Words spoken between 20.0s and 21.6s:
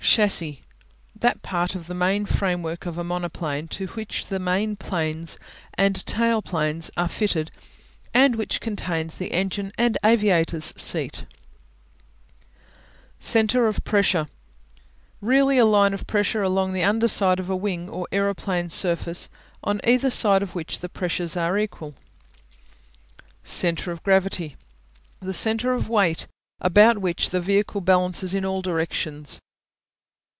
side of which the pressures are